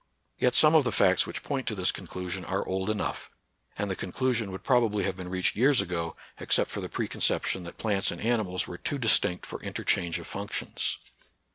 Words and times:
Yet 0.39 0.55
some 0.55 0.73
of 0.73 0.83
the 0.83 0.91
facts 0.91 1.27
which 1.27 1.43
point 1.43 1.67
to 1.67 1.75
this 1.75 1.91
conclusion 1.91 2.43
are 2.43 2.67
old 2.67 2.89
enough; 2.89 3.29
and 3.77 3.87
the 3.87 3.95
conclusion 3.95 4.51
would 4.51 4.63
probably 4.63 5.03
have 5.03 5.15
been 5.15 5.29
reached 5.29 5.55
years 5.55 5.79
ago, 5.79 6.15
except 6.39 6.71
for 6.71 6.81
the, 6.81 6.89
preconception 6.89 7.65
that 7.65 7.77
plants 7.77 8.09
and 8.09 8.19
animals 8.19 8.65
were 8.65 8.79
too 8.79 8.97
distinct 8.97 9.45
for 9.45 9.61
interchange 9.61 10.17
of 10.17 10.25
functions. 10.25 10.97